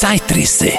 [0.00, 0.72] Zeitrisse.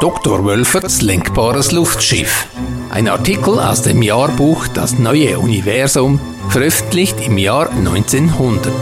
[0.00, 0.44] Dr.
[0.44, 2.46] Wölferts lenkbares Luftschiff.
[2.90, 6.20] Ein Artikel aus dem Jahrbuch Das neue Universum,
[6.50, 8.72] veröffentlicht im Jahr 1900.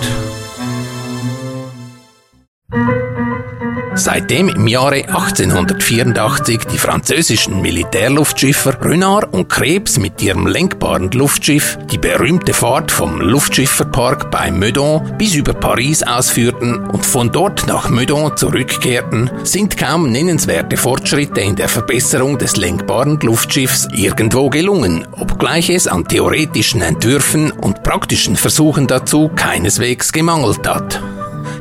[3.99, 11.97] Seitdem im Jahre 1884 die französischen Militärluftschiffer Renard und Krebs mit ihrem lenkbaren Luftschiff die
[11.97, 18.37] berühmte Fahrt vom Luftschifferpark bei Meudon bis über Paris ausführten und von dort nach Meudon
[18.37, 25.89] zurückkehrten, sind kaum nennenswerte Fortschritte in der Verbesserung des lenkbaren Luftschiffs irgendwo gelungen, obgleich es
[25.89, 31.01] an theoretischen Entwürfen und praktischen Versuchen dazu keineswegs gemangelt hat.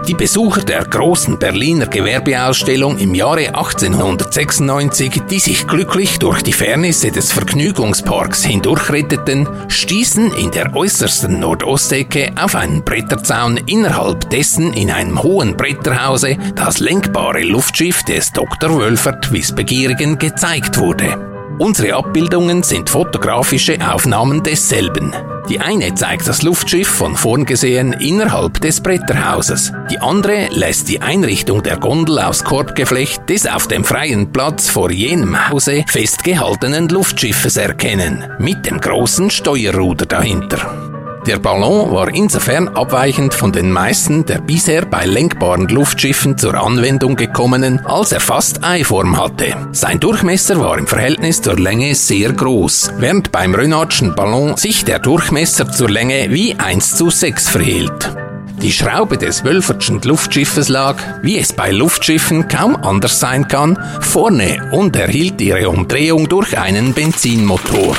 [0.07, 7.09] Die Besucher der großen Berliner Gewerbeausstellung im Jahre 1896, die sich glücklich durch die Fairnisse
[7.09, 15.23] des Vergnügungsparks hindurchretteten, stießen in der äußersten Nordostecke auf einen Bretterzaun, innerhalb dessen in einem
[15.23, 18.77] hohen Bretterhause das lenkbare Luftschiff des Dr.
[18.77, 21.17] Wölfert Wissbegierigen gezeigt wurde.
[21.57, 25.15] Unsere Abbildungen sind fotografische Aufnahmen desselben.
[25.49, 29.71] Die eine zeigt das Luftschiff von vorn gesehen innerhalb des Bretterhauses.
[29.91, 34.91] Die andere lässt die Einrichtung der Gondel aus Korbgeflecht des auf dem freien Platz vor
[34.91, 40.94] jenem Hause festgehaltenen Luftschiffes erkennen, mit dem großen Steuerruder dahinter.
[41.27, 47.15] Der Ballon war insofern abweichend von den meisten der bisher bei lenkbaren Luftschiffen zur Anwendung
[47.15, 49.55] gekommenen, als er fast Eiform hatte.
[49.71, 54.99] Sein Durchmesser war im Verhältnis zur Länge sehr groß, während beim Renardschen Ballon sich der
[54.99, 58.15] Durchmesser zur Länge wie 1 zu 6 verhielt.
[58.61, 64.69] Die Schraube des Wölfertschen Luftschiffes lag, wie es bei Luftschiffen kaum anders sein kann, vorne
[64.71, 67.95] und erhielt ihre Umdrehung durch einen Benzinmotor.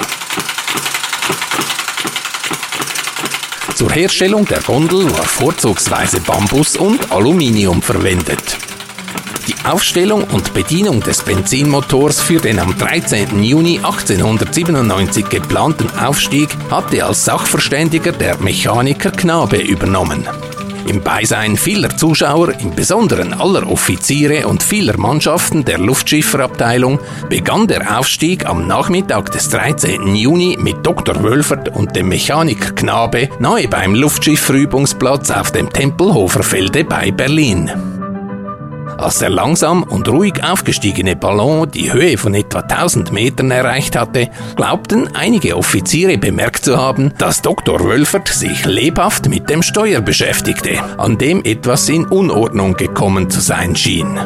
[3.76, 8.56] Zur Herstellung der Gondel war vorzugsweise Bambus und Aluminium verwendet.
[9.46, 13.42] Die Aufstellung und Bedienung des Benzinmotors für den am 13.
[13.42, 20.26] Juni 1897 geplanten Aufstieg hatte als Sachverständiger der Mechaniker Knabe übernommen.
[20.88, 27.98] Im Beisein vieler Zuschauer, im Besonderen aller Offiziere und vieler Mannschaften der Luftschifferabteilung, begann der
[27.98, 30.14] Aufstieg am Nachmittag des 13.
[30.14, 31.22] Juni mit Dr.
[31.24, 37.95] Wölfert und dem Mechaniker Knabe nahe beim Luftschifferübungsplatz auf dem Tempelhofer Felde bei Berlin.
[38.98, 44.30] Als der langsam und ruhig aufgestiegene Ballon die Höhe von etwa 1000 Metern erreicht hatte,
[44.56, 47.80] glaubten einige Offiziere bemerkt zu haben, dass Dr.
[47.84, 53.76] Wölfert sich lebhaft mit dem Steuer beschäftigte, an dem etwas in Unordnung gekommen zu sein
[53.76, 54.18] schien.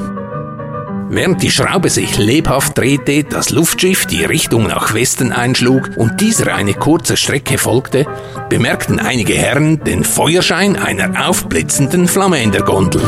[1.13, 6.55] Während die Schraube sich lebhaft drehte, das Luftschiff die Richtung nach Westen einschlug und dieser
[6.55, 8.07] eine kurze Strecke folgte,
[8.49, 13.03] bemerkten einige Herren den Feuerschein einer aufblitzenden Flamme in der Gondel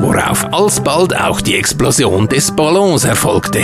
[0.00, 3.62] worauf alsbald auch die Explosion des Ballons erfolgte,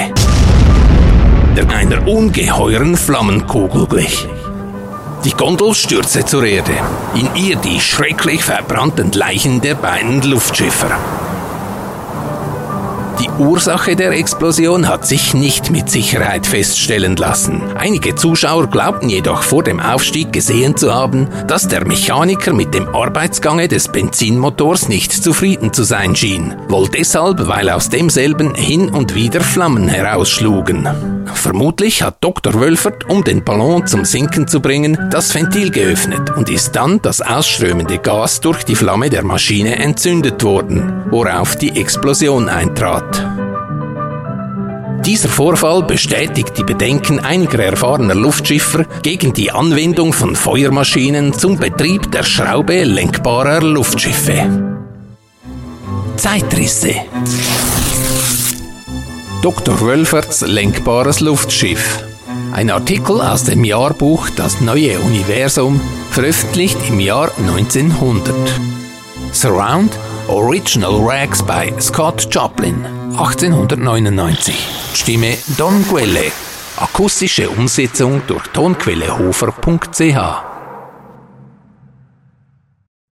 [1.56, 4.28] der einer ungeheuren Flammenkugel glich.
[5.24, 6.72] Die Gondel stürzte zur Erde,
[7.14, 10.90] in ihr die schrecklich verbrannten Leichen der beiden Luftschiffer.
[13.38, 17.62] Ursache der Explosion hat sich nicht mit Sicherheit feststellen lassen.
[17.76, 22.88] Einige Zuschauer glaubten jedoch vor dem Aufstieg gesehen zu haben, dass der Mechaniker mit dem
[22.88, 26.54] Arbeitsgange des Benzinmotors nicht zufrieden zu sein schien.
[26.68, 30.88] Wohl deshalb, weil aus demselben hin und wieder Flammen herausschlugen.
[31.34, 32.54] Vermutlich hat Dr.
[32.54, 37.20] Wölfert, um den Ballon zum Sinken zu bringen, das Ventil geöffnet und ist dann das
[37.20, 43.25] ausströmende Gas durch die Flamme der Maschine entzündet worden, worauf die Explosion eintrat.
[45.06, 52.10] Dieser Vorfall bestätigt die Bedenken einiger erfahrener Luftschiffer gegen die Anwendung von Feuermaschinen zum Betrieb
[52.10, 54.76] der Schraube lenkbarer Luftschiffe.
[56.16, 56.96] Zeitrisse
[59.42, 59.80] Dr.
[59.80, 62.04] Wölferts lenkbares Luftschiff.
[62.52, 65.80] Ein Artikel aus dem Jahrbuch Das neue Universum,
[66.10, 68.34] veröffentlicht im Jahr 1900.
[69.30, 69.92] Surround
[70.26, 72.84] Original Rags by Scott Joplin,
[73.18, 74.54] 1899.
[74.94, 76.32] Stimme Don Quelle.
[76.76, 80.55] Akustische Umsetzung durch tonquellehofer.ch